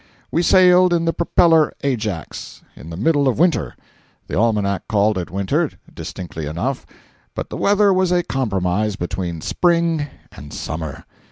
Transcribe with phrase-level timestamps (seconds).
[0.31, 3.75] We sailed in the propeller Ajax, in the middle of winter.
[4.25, 6.87] The almanac called it winter, distinctly enough,
[7.35, 11.05] but the weather was a compromise between spring and summer.